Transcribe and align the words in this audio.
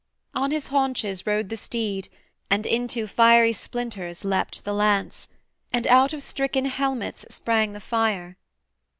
On 0.33 0.49
his 0.49 0.69
haunches 0.69 1.27
rose 1.27 1.45
the 1.47 1.55
steed, 1.55 2.09
And 2.49 2.65
into 2.65 3.05
fiery 3.05 3.53
splinters 3.53 4.25
leapt 4.25 4.65
the 4.65 4.73
lance, 4.73 5.27
And 5.71 5.85
out 5.85 6.11
of 6.11 6.23
stricken 6.23 6.65
helmets 6.65 7.23
sprang 7.29 7.73
the 7.73 7.79
fire. 7.81 8.37